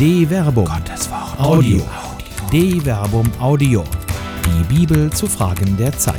[0.00, 0.64] De Verbum.
[0.64, 1.38] Gottes Wort.
[1.38, 1.82] Audio.
[2.50, 3.84] De Verbum Audio.
[4.46, 6.16] Die Bibel zu Fragen der Zeit.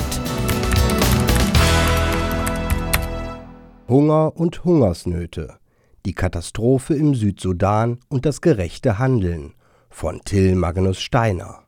[3.90, 5.58] Hunger und Hungersnöte.
[6.06, 9.56] Die Katastrophe im Südsudan und das gerechte Handeln
[9.90, 11.64] von Till Magnus Steiner.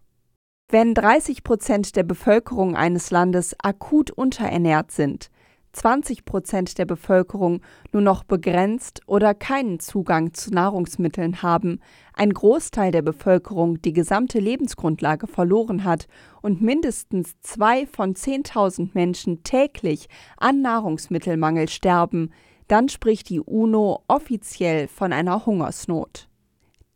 [0.69, 5.31] Wenn 30 Prozent der Bevölkerung eines Landes akut unterernährt sind,
[5.73, 7.61] 20 Prozent der Bevölkerung
[7.91, 11.79] nur noch begrenzt oder keinen Zugang zu Nahrungsmitteln haben,
[12.13, 16.07] ein Großteil der Bevölkerung die gesamte Lebensgrundlage verloren hat
[16.41, 22.29] und mindestens zwei von 10.000 Menschen täglich an Nahrungsmittelmangel sterben,
[22.67, 26.29] dann spricht die UNO offiziell von einer Hungersnot.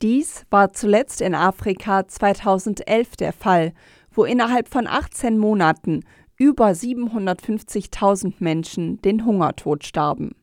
[0.03, 3.73] Dies war zuletzt in Afrika 2011 der Fall,
[4.11, 6.03] wo innerhalb von 18 Monaten
[6.37, 10.35] über 750.000 Menschen den Hungertod starben.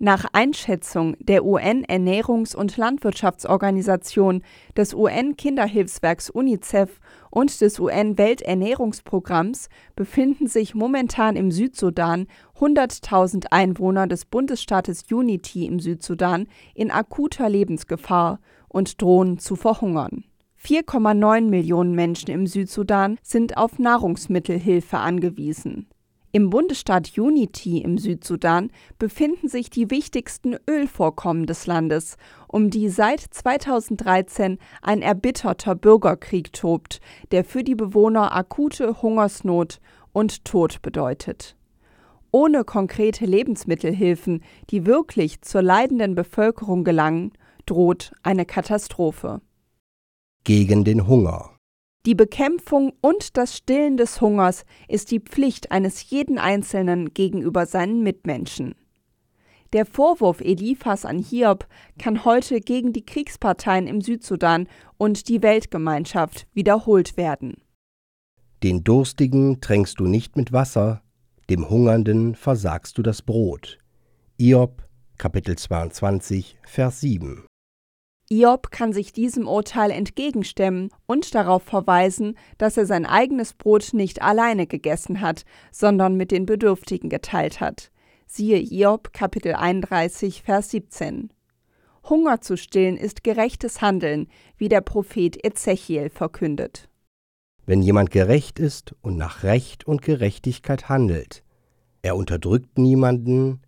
[0.00, 4.44] Nach Einschätzung der UN-Ernährungs- und Landwirtschaftsorganisation,
[4.76, 7.00] des UN-Kinderhilfswerks UNICEF
[7.30, 12.28] und des UN-Welternährungsprogramms befinden sich momentan im Südsudan
[12.60, 20.27] 100.000 Einwohner des Bundesstaates Unity im Südsudan in akuter Lebensgefahr und drohen zu verhungern.
[20.62, 25.86] 4,9 Millionen Menschen im Südsudan sind auf Nahrungsmittelhilfe angewiesen.
[26.30, 33.20] Im Bundesstaat Unity im Südsudan befinden sich die wichtigsten Ölvorkommen des Landes, um die seit
[33.20, 37.00] 2013 ein erbitterter Bürgerkrieg tobt,
[37.30, 39.80] der für die Bewohner akute Hungersnot
[40.12, 41.56] und Tod bedeutet.
[42.30, 47.32] Ohne konkrete Lebensmittelhilfen, die wirklich zur leidenden Bevölkerung gelangen,
[47.64, 49.40] droht eine Katastrophe
[50.48, 51.50] gegen den Hunger.
[52.06, 58.02] Die Bekämpfung und das Stillen des Hungers ist die Pflicht eines jeden Einzelnen gegenüber seinen
[58.02, 58.74] Mitmenschen.
[59.74, 61.66] Der Vorwurf Eliphas an Hiob
[61.98, 67.58] kann heute gegen die Kriegsparteien im Südsudan und die Weltgemeinschaft wiederholt werden.
[68.62, 71.02] Den Durstigen tränkst du nicht mit Wasser,
[71.50, 73.76] dem Hungernden versagst du das Brot.
[74.40, 74.82] Hiob,
[75.18, 77.44] Kapitel 22, Vers 7.
[78.30, 84.20] Iob kann sich diesem Urteil entgegenstemmen und darauf verweisen, dass er sein eigenes Brot nicht
[84.20, 87.90] alleine gegessen hat, sondern mit den Bedürftigen geteilt hat.
[88.26, 91.30] Siehe Iob Kapitel 31 Vers 17.
[92.06, 94.28] Hunger zu stillen ist gerechtes Handeln,
[94.58, 96.90] wie der Prophet Ezechiel verkündet.
[97.64, 101.44] Wenn jemand gerecht ist und nach Recht und Gerechtigkeit handelt,
[102.02, 103.62] er unterdrückt niemanden,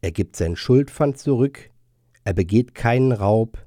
[0.00, 1.70] er gibt sein Schuldpfand zurück,
[2.24, 3.64] er begeht keinen Raub,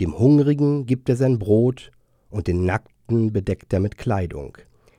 [0.00, 1.90] dem Hungrigen gibt er sein Brot
[2.30, 4.56] und den Nackten bedeckt er mit Kleidung.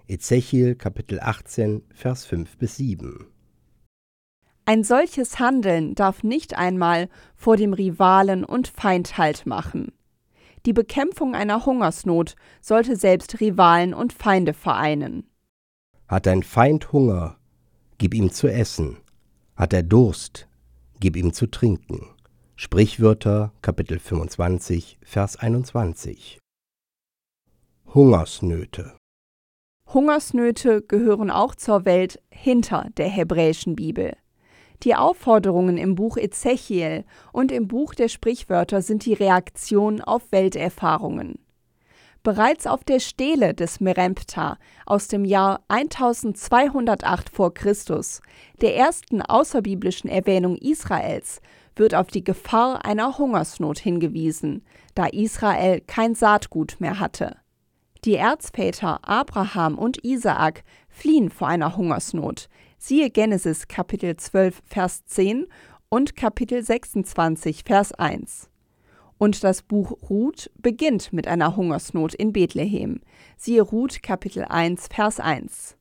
[0.08, 3.26] Ezechiel Kapitel 18, Vers 5 bis 7.
[4.66, 9.92] Ein solches Handeln darf nicht einmal vor dem Rivalen und Feind Halt machen.
[10.68, 15.24] Die Bekämpfung einer Hungersnot sollte selbst Rivalen und Feinde vereinen.
[16.08, 17.38] Hat ein Feind Hunger,
[17.98, 18.98] gib ihm zu essen.
[19.56, 20.48] Hat er Durst,
[21.00, 22.08] gib ihm zu trinken.
[22.56, 26.40] Sprichwörter Kapitel 25 Vers 21
[27.94, 28.96] Hungersnöte
[29.88, 34.16] Hungersnöte gehören auch zur Welt hinter der hebräischen Bibel.
[34.84, 37.04] Die Aufforderungen im Buch Ezechiel
[37.34, 41.40] und im Buch der Sprichwörter sind die Reaktion auf Welterfahrungen.
[42.24, 48.22] Bereits auf der Stele des Merempta aus dem Jahr 1208 vor Christus,
[48.62, 51.42] der ersten außerbiblischen Erwähnung Israels,
[51.76, 54.64] wird auf die Gefahr einer Hungersnot hingewiesen,
[54.96, 57.38] da Israel kein Saatgut mehr hatte.
[58.04, 62.50] Die Erzväter Abraham und Isaak fliehen vor einer Hungersnot.
[62.80, 65.46] Siehe Genesis Kapitel 12 Vers 10
[65.90, 68.50] und Kapitel 26 Vers 1.
[69.20, 73.02] Und das Buch Ruth beginnt mit einer Hungersnot in Bethlehem.
[73.38, 75.78] Siehe Ruth Kapitel 1 Vers 1.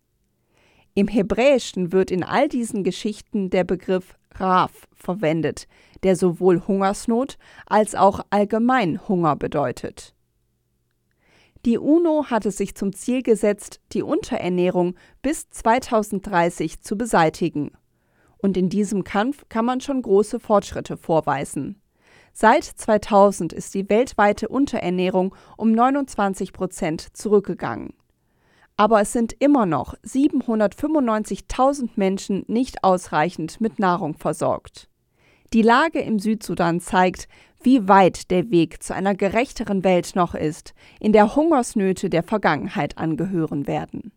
[1.00, 5.66] Im Hebräischen wird in all diesen Geschichten der Begriff Raf verwendet,
[6.02, 10.14] der sowohl Hungersnot als auch allgemein Hunger bedeutet.
[11.64, 17.70] Die UNO hatte sich zum Ziel gesetzt, die Unterernährung bis 2030 zu beseitigen.
[18.36, 21.80] Und in diesem Kampf kann man schon große Fortschritte vorweisen.
[22.34, 27.94] Seit 2000 ist die weltweite Unterernährung um 29 Prozent zurückgegangen.
[28.80, 34.88] Aber es sind immer noch 795.000 Menschen nicht ausreichend mit Nahrung versorgt.
[35.52, 37.28] Die Lage im Südsudan zeigt,
[37.62, 42.96] wie weit der Weg zu einer gerechteren Welt noch ist, in der Hungersnöte der Vergangenheit
[42.96, 44.12] angehören werden.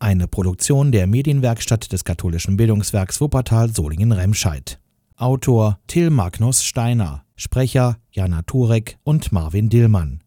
[0.00, 4.80] Eine Produktion der Medienwerkstatt des katholischen Bildungswerks Wuppertal Solingen-Remscheid.
[5.14, 10.24] Autor Till Magnus Steiner Sprecher Jana Turek und Marvin Dillmann.